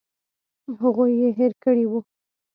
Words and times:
هغوی 0.81 1.11
یې 1.21 1.29
هېر 1.39 1.51
کړي 1.63 1.85
وو. 1.87 1.99